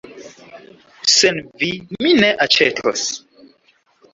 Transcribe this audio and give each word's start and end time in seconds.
Sen 1.17 1.37
vi 1.63 1.69
mi 2.07 2.15
ne 2.25 2.33
aĉetos. 2.47 3.05